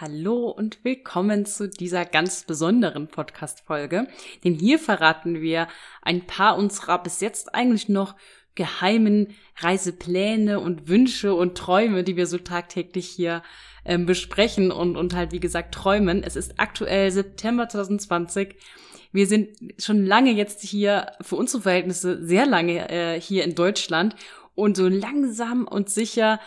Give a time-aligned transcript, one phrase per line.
[0.00, 4.06] Hallo und willkommen zu dieser ganz besonderen Podcast-Folge.
[4.42, 5.68] Denn hier verraten wir
[6.00, 8.16] ein paar unserer bis jetzt eigentlich noch
[8.54, 13.42] geheimen Reisepläne und Wünsche und Träume, die wir so tagtäglich hier
[13.84, 16.22] ähm, besprechen und, und halt, wie gesagt, träumen.
[16.24, 18.56] Es ist aktuell September 2020.
[19.12, 24.16] Wir sind schon lange jetzt hier, für unsere Verhältnisse sehr lange äh, hier in Deutschland
[24.54, 26.40] und so langsam und sicher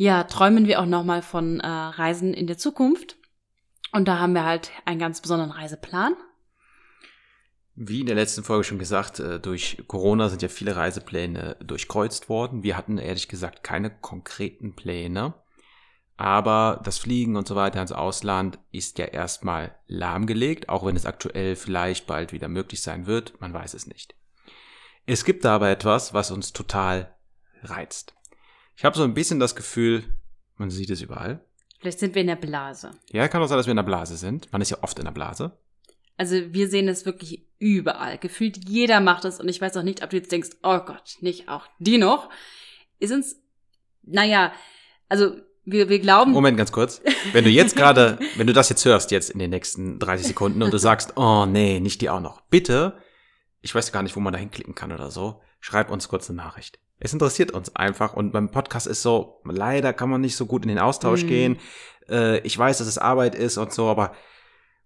[0.00, 3.18] ja, träumen wir auch nochmal von äh, Reisen in der Zukunft.
[3.92, 6.14] Und da haben wir halt einen ganz besonderen Reiseplan.
[7.74, 12.30] Wie in der letzten Folge schon gesagt, äh, durch Corona sind ja viele Reisepläne durchkreuzt
[12.30, 12.62] worden.
[12.62, 15.34] Wir hatten ehrlich gesagt keine konkreten Pläne.
[16.16, 21.04] Aber das Fliegen und so weiter ins Ausland ist ja erstmal lahmgelegt, auch wenn es
[21.04, 23.38] aktuell vielleicht bald wieder möglich sein wird.
[23.42, 24.14] Man weiß es nicht.
[25.04, 27.14] Es gibt aber etwas, was uns total
[27.62, 28.14] reizt.
[28.80, 30.04] Ich habe so ein bisschen das Gefühl,
[30.56, 31.44] man sieht es überall.
[31.80, 32.92] Vielleicht sind wir in der Blase.
[33.12, 34.50] Ja, kann auch sein, dass wir in der Blase sind.
[34.52, 35.52] Man ist ja oft in der Blase.
[36.16, 38.16] Also wir sehen es wirklich überall.
[38.16, 41.18] Gefühlt jeder macht es und ich weiß auch nicht, ob du jetzt denkst, oh Gott,
[41.20, 42.30] nicht auch die noch.
[42.98, 43.36] Ist uns,
[44.00, 44.50] naja,
[45.10, 46.30] also wir, wir glauben.
[46.30, 47.02] Moment, ganz kurz.
[47.32, 50.62] Wenn du jetzt gerade, wenn du das jetzt hörst, jetzt in den nächsten 30 Sekunden
[50.62, 52.40] und du sagst, oh nee, nicht die auch noch.
[52.48, 52.96] Bitte,
[53.60, 56.38] ich weiß gar nicht, wo man da hinklicken kann oder so, schreib uns kurz eine
[56.38, 56.78] Nachricht.
[57.00, 60.62] Es interessiert uns einfach und beim Podcast ist so, leider kann man nicht so gut
[60.62, 61.28] in den Austausch mhm.
[61.28, 61.58] gehen.
[62.08, 64.12] Äh, ich weiß, dass es Arbeit ist und so, aber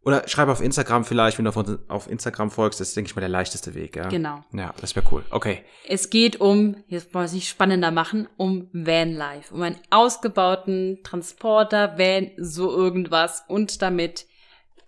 [0.04, 3.16] oder schreib auf Instagram vielleicht, wenn du auf, auf Instagram folgst, das ist, denke ich
[3.16, 4.08] mal, der leichteste Weg, ja?
[4.08, 4.44] Genau.
[4.52, 5.24] Ja, das wäre cool.
[5.30, 5.62] Okay.
[5.88, 11.00] Es geht um, jetzt wollen wir es nicht spannender machen, um Vanlife, um einen ausgebauten
[11.04, 14.26] Transporter, Van, so irgendwas und damit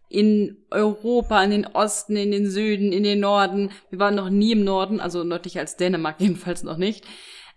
[0.08, 3.70] in Europa, in den Osten, in den Süden, in den Norden.
[3.90, 7.04] Wir waren noch nie im Norden, also nördlich als Dänemark jedenfalls noch nicht.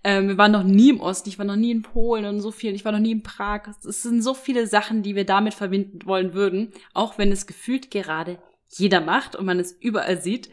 [0.04, 2.52] Ähm, wir waren noch nie im Osten, ich war noch nie in Polen und so
[2.52, 3.68] viel, ich war noch nie in Prag.
[3.68, 7.92] Es sind so viele Sachen, die wir damit verbinden wollen würden, auch wenn es gefühlt
[7.92, 10.50] gerade jeder macht und man es überall sieht.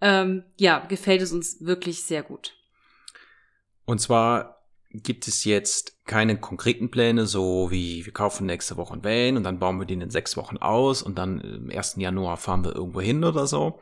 [0.00, 2.54] Ähm, ja, gefällt es uns wirklich sehr gut.
[3.84, 4.55] Und zwar
[5.02, 9.44] gibt es jetzt keine konkreten Pläne, so wie wir kaufen nächste Woche ein Van und
[9.44, 11.96] dann bauen wir den in sechs Wochen aus und dann im 1.
[11.98, 13.80] Januar fahren wir irgendwo hin oder so.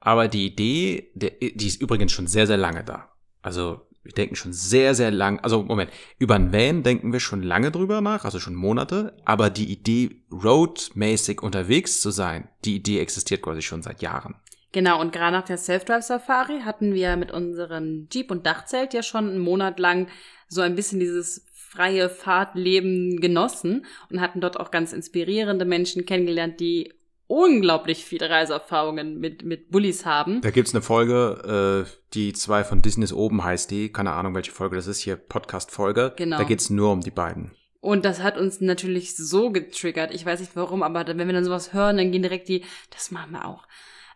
[0.00, 3.10] Aber die Idee, die ist übrigens schon sehr, sehr lange da.
[3.40, 7.42] Also wir denken schon sehr, sehr lang, also Moment, über ein Van denken wir schon
[7.42, 13.00] lange drüber nach, also schon Monate, aber die Idee, roadmäßig unterwegs zu sein, die Idee
[13.00, 14.34] existiert quasi schon seit Jahren.
[14.74, 19.28] Genau, und gerade nach der Self-Drive-Safari hatten wir mit unserem Jeep und Dachzelt ja schon
[19.28, 20.08] einen Monat lang
[20.48, 26.58] so ein bisschen dieses freie Fahrtleben genossen und hatten dort auch ganz inspirierende Menschen kennengelernt,
[26.58, 26.92] die
[27.28, 30.40] unglaublich viele Reiseerfahrungen mit, mit Bullies haben.
[30.40, 34.34] Da gibt's eine Folge, äh, die zwei von Disney ist oben heißt die, keine Ahnung,
[34.34, 36.14] welche Folge das ist, hier Podcast-Folge.
[36.16, 36.38] Genau.
[36.38, 37.52] Da geht's nur um die beiden.
[37.80, 40.12] Und das hat uns natürlich so getriggert.
[40.12, 43.12] Ich weiß nicht warum, aber wenn wir dann sowas hören, dann gehen direkt die, das
[43.12, 43.68] machen wir auch.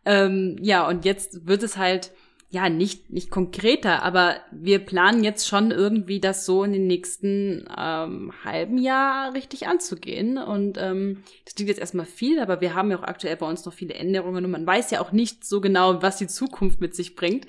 [0.05, 2.13] Ähm, ja, und jetzt wird es halt,
[2.51, 7.69] ja, nicht, nicht konkreter, aber wir planen jetzt schon irgendwie das so in den nächsten
[7.77, 10.39] ähm, halben Jahr richtig anzugehen.
[10.39, 13.67] Und ähm, das klingt jetzt erstmal viel, aber wir haben ja auch aktuell bei uns
[13.67, 16.95] noch viele Änderungen und man weiß ja auch nicht so genau, was die Zukunft mit
[16.95, 17.47] sich bringt.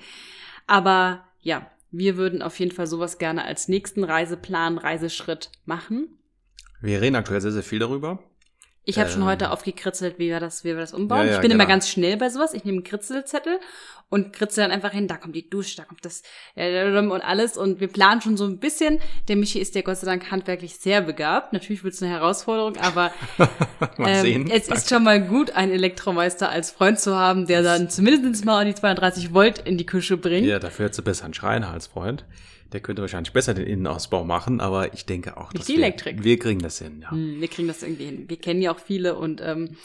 [0.66, 6.18] Aber ja, wir würden auf jeden Fall sowas gerne als nächsten Reiseplan, Reiseschritt machen.
[6.80, 8.22] Wir reden aktuell sehr, sehr viel darüber.
[8.90, 11.20] Ich habe ähm, schon heute aufgekritzelt, wie wir das, wie wir das umbauen.
[11.20, 11.62] Ja, ja, ich bin genau.
[11.62, 12.54] immer ganz schnell bei sowas.
[12.54, 13.60] Ich nehme einen Kritzelzettel
[14.08, 15.06] und kritzel dann einfach hin.
[15.06, 16.22] Da kommt die Dusche, da kommt das
[16.56, 17.56] äh, und alles.
[17.56, 19.00] Und wir planen schon so ein bisschen.
[19.28, 21.52] Der Michi ist ja Gott sei Dank handwerklich sehr begabt.
[21.52, 23.12] Natürlich wird es eine Herausforderung, aber
[23.98, 28.44] ähm, es ist schon mal gut, einen Elektromeister als Freund zu haben, der dann zumindest
[28.44, 30.46] mal die 32 Volt in die Küche bringt.
[30.46, 32.24] Ja, dafür hättest du besser einen Schreiner als Freund.
[32.72, 36.22] Der könnte wahrscheinlich besser den Innenausbau machen, aber ich denke auch, dass die wir, Elektrik.
[36.22, 37.00] wir kriegen das hin.
[37.02, 37.10] Ja.
[37.10, 38.24] Hm, wir kriegen das irgendwie hin.
[38.28, 39.76] Wir kennen ja auch viele und ähm,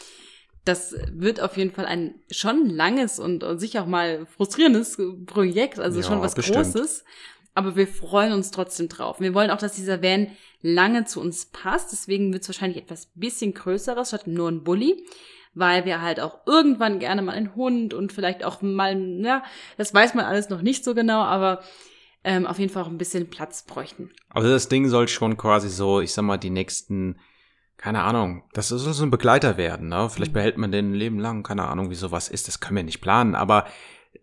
[0.66, 5.80] das wird auf jeden Fall ein schon langes und, und sicher auch mal frustrierendes Projekt,
[5.80, 6.58] also ja, schon was bestimmt.
[6.58, 7.06] Großes.
[7.54, 9.22] Aber wir freuen uns trotzdem drauf.
[9.22, 10.28] Wir wollen auch, dass dieser Van
[10.62, 11.94] lange zu uns passt.
[11.94, 15.06] Deswegen wird es wahrscheinlich etwas bisschen größeres statt nur ein Bulli
[15.56, 19.44] weil wir halt auch irgendwann gerne mal einen Hund und vielleicht auch mal, ja,
[19.78, 21.64] das weiß man alles noch nicht so genau, aber
[22.26, 24.10] ähm, auf jeden Fall auch ein bisschen Platz bräuchten.
[24.30, 27.20] Also das Ding soll schon quasi so, ich sag mal, die nächsten,
[27.78, 30.10] keine Ahnung, das soll so ein Begleiter werden, ne?
[30.10, 30.34] Vielleicht mhm.
[30.34, 33.00] behält man den ein Leben lang, keine Ahnung, wie sowas ist, das können wir nicht
[33.00, 33.68] planen, aber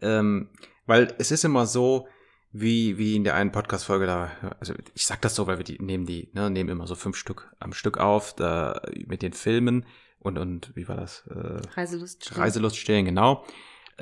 [0.01, 0.51] ähm,
[0.85, 2.09] weil es ist immer so,
[2.51, 5.79] wie, wie in der einen Podcast-Folge da, also ich sag das so, weil wir die
[5.81, 9.87] nehmen die, ne, nehmen immer so fünf Stück am Stück auf, da, mit den Filmen
[10.19, 11.25] und, und wie war das?
[11.29, 12.37] Äh, Reiselust stehen.
[12.37, 13.45] Reiselust stehen, genau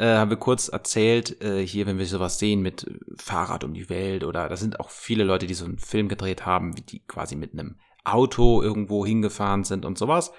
[0.00, 2.86] äh, haben wir kurz erzählt, äh, hier, wenn wir sowas sehen mit
[3.16, 6.46] Fahrrad um die Welt oder da sind auch viele Leute, die so einen Film gedreht
[6.46, 10.32] haben, wie die quasi mit einem Auto irgendwo hingefahren sind und sowas.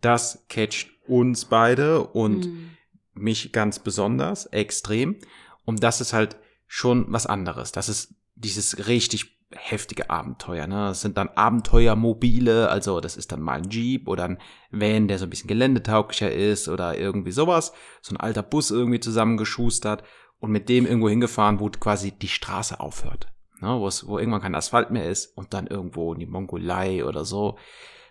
[0.00, 2.70] Das catcht uns beide und Mhm.
[3.14, 5.16] mich ganz besonders, extrem.
[5.64, 7.70] Und das ist halt schon was anderes.
[7.72, 10.66] Das ist dieses richtig heftige Abenteuer.
[10.66, 10.88] Ne?
[10.88, 14.38] Das sind dann Abenteuermobile, also das ist dann mal ein Jeep oder ein
[14.70, 17.72] Van, der so ein bisschen geländetauglicher ist oder irgendwie sowas.
[18.02, 20.04] So ein alter Bus irgendwie zusammengeschustert
[20.38, 23.28] und mit dem irgendwo hingefahren, wo quasi die Straße aufhört.
[23.60, 23.68] Ne?
[23.68, 27.24] Wo, es, wo irgendwann kein Asphalt mehr ist und dann irgendwo in die Mongolei oder
[27.24, 27.58] so.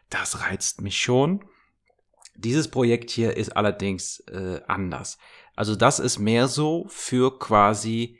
[0.10, 1.46] Das reizt mich schon.
[2.36, 5.18] Dieses Projekt hier ist allerdings äh, anders.
[5.56, 8.20] Also das ist mehr so für quasi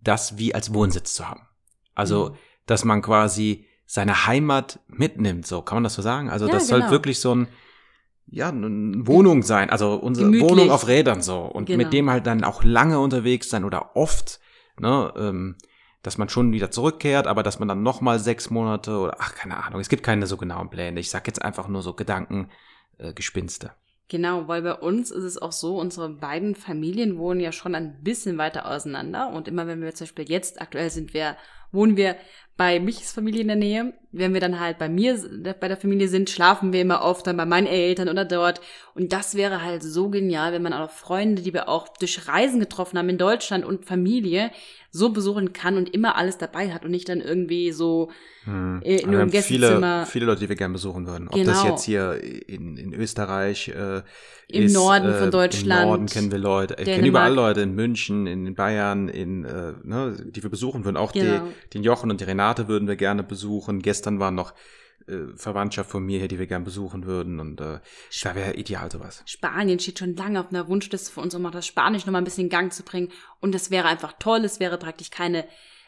[0.00, 1.46] das wie als Wohnsitz zu haben.
[1.94, 2.36] Also, Mhm.
[2.70, 6.30] Dass man quasi seine Heimat mitnimmt, so kann man das so sagen?
[6.30, 6.92] Also Ja, das soll genau.
[6.92, 7.48] wirklich so ein
[8.32, 10.48] ja, eine Wohnung sein, also unsere Gemütlich.
[10.48, 11.78] Wohnung auf Rädern so und Genau.
[11.78, 14.38] mit dem halt dann auch lange unterwegs sein oder oft,
[14.78, 15.56] ne, ähm,
[16.02, 19.34] dass man schon wieder zurückkehrt, aber dass man dann noch mal sechs Monate oder ach
[19.34, 21.00] keine Ahnung, es gibt keine so genauen Pläne.
[21.00, 22.50] Ich sag jetzt einfach nur so Gedanken,
[22.98, 23.72] äh, Gespinste.
[24.08, 28.02] Genau, weil bei uns ist es auch so, unsere beiden Familien wohnen ja schon ein
[28.02, 29.30] bisschen weiter auseinander.
[29.32, 31.36] Und immer wenn wir zum Beispiel jetzt, aktuell sind wir,
[31.72, 32.16] wohnen wir
[32.56, 33.94] bei Michs Familie in der Nähe.
[34.12, 35.18] Wenn wir dann halt bei mir,
[35.60, 38.60] bei der Familie sind, schlafen wir immer oft dann bei meinen Eltern oder dort.
[38.94, 42.60] Und das wäre halt so genial, wenn man auch Freunde, die wir auch durch Reisen
[42.60, 44.50] getroffen haben in Deutschland und Familie,
[44.90, 48.10] so besuchen kann und immer alles dabei hat und nicht dann irgendwie so
[48.44, 48.80] Hm.
[48.82, 50.06] Äh, nur im haben viele, Gästezimmer.
[50.06, 51.28] viele Leute, die wir gerne besuchen würden.
[51.28, 51.72] Ob das Genau.
[51.72, 52.18] jetzt hier
[52.48, 54.00] in, in Österreich äh,
[54.48, 56.74] Im ist, Norden äh, von Deutschland, Im Norden kennen wir Leute.
[56.78, 60.96] Ich kenne überall Leute in München, in Bayern, in äh, ne, die wir besuchen würden.
[60.96, 61.48] Auch Genau.
[61.74, 63.82] Den Jochen und die Renate würden wir gerne besuchen.
[63.82, 64.54] Gestern waren noch
[65.06, 67.40] äh, Verwandtschaft von mir hier, die wir gerne besuchen würden.
[67.40, 67.80] Und äh,
[68.22, 69.22] da wäre ideal sowas.
[69.26, 72.24] Spanien steht schon lange auf einer Wunschliste für uns, um auch das Spanisch nochmal ein
[72.24, 73.10] bisschen in Gang zu bringen.
[73.40, 74.44] Und das wäre einfach toll.
[74.44, 75.46] Es wäre praktisch keine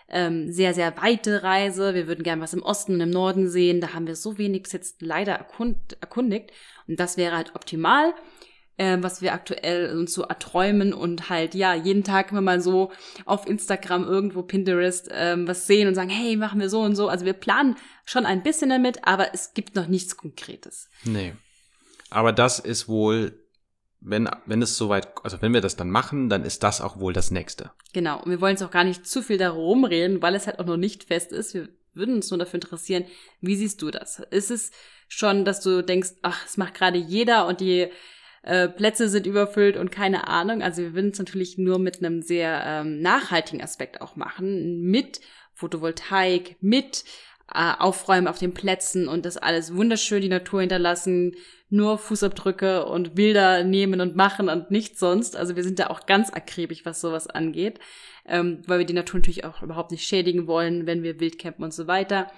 [0.09, 1.95] ähm, sehr, sehr weite Reise.
[1.95, 3.81] Wir würden gerne was im Osten und im Norden sehen.
[3.81, 6.53] Da haben wir so wenig bis jetzt leider erkund erkundigt.
[6.87, 8.15] Und das wäre halt optimal,
[8.79, 12.91] ähm, was wir aktuell uns so erträumen und halt, ja, jeden Tag immer mal so
[13.27, 17.09] auf Instagram irgendwo Pinterest ähm, was sehen und sagen, hey, machen wir so und so.
[17.09, 20.89] Also wir planen schon ein bisschen damit, aber es gibt noch nichts Konkretes.
[21.05, 21.35] Nee.
[22.11, 23.39] Aber das ist wohl,
[24.01, 27.13] wenn, wenn es soweit, also wenn wir das dann machen, dann ist das auch wohl
[27.13, 27.71] das nächste.
[27.93, 28.23] Genau.
[28.23, 30.67] Und wir wollen jetzt auch gar nicht zu viel darum reden, weil es halt auch
[30.67, 31.55] noch nicht fest ist.
[31.55, 33.05] Wir würden uns nur dafür interessieren,
[33.41, 34.21] wie siehst du das?
[34.31, 34.71] Ist es
[35.09, 37.89] schon, dass du denkst, ach, es macht gerade jeder und die
[38.43, 40.62] äh, Plätze sind überfüllt und keine Ahnung.
[40.62, 45.21] Also wir würden es natürlich nur mit einem sehr ähm, nachhaltigen Aspekt auch machen, mit
[45.55, 47.05] Photovoltaik, mit
[47.55, 51.37] äh, Aufräumen auf den Plätzen und das alles wunderschön die Natur hinterlassen,
[51.71, 55.37] nur Fußabdrücke und Bilder nehmen und machen und nichts sonst.
[55.37, 57.79] Also wir sind da auch ganz akribisch, was sowas angeht,
[58.27, 61.65] ähm, weil wir die Natur natürlich auch überhaupt nicht schädigen wollen, wenn wir wild campen
[61.65, 62.31] und so weiter.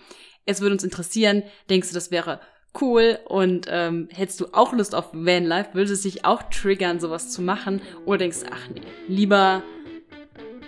[0.46, 2.40] Es würde uns interessieren, denkst du, das wäre
[2.80, 7.30] cool und ähm, hättest du auch Lust auf Vanlife, würde es dich auch triggern, sowas
[7.30, 9.62] zu machen oder denkst ach nee, lieber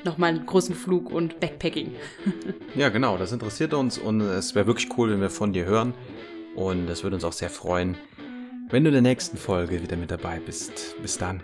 [0.05, 1.95] nochmal einen großen Flug und Backpacking.
[2.75, 5.95] Ja, genau, das interessiert uns und es wäre wirklich cool, wenn wir von dir hören.
[6.55, 7.97] Und es würde uns auch sehr freuen,
[8.69, 10.95] wenn du in der nächsten Folge wieder mit dabei bist.
[11.01, 11.41] Bis dann.